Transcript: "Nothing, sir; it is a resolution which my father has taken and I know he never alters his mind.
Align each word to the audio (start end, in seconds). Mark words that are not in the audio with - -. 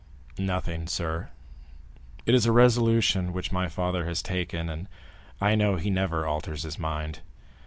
"Nothing, 0.39 0.87
sir; 0.87 1.29
it 2.25 2.33
is 2.33 2.47
a 2.47 2.51
resolution 2.51 3.33
which 3.33 3.51
my 3.51 3.67
father 3.69 4.05
has 4.07 4.23
taken 4.23 4.67
and 4.67 4.87
I 5.39 5.53
know 5.53 5.75
he 5.75 5.91
never 5.91 6.25
alters 6.27 6.63
his 6.63 6.79
mind. 6.79 7.19